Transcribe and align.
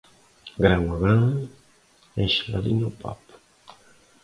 Grão 0.57 0.95
a 0.95 0.99
grão, 0.99 1.47
enche 2.17 2.49
a 2.49 2.55
galinha 2.55 2.87
o 2.87 2.91
papo. 2.91 3.33